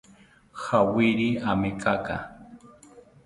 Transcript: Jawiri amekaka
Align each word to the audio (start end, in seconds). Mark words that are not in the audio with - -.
Jawiri 0.61 1.27
amekaka 1.51 2.15